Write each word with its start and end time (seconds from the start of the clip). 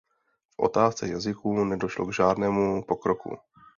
V 0.55 0.59
otázce 0.59 1.07
jazyků 1.07 1.63
nedošlo 1.63 2.05
k 2.05 2.13
žádnému 2.13 2.83
pokroku. 2.83 3.37